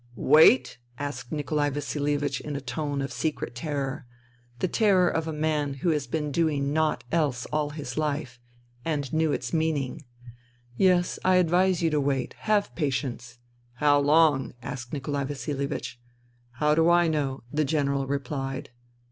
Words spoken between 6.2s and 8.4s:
doing naught else all his life—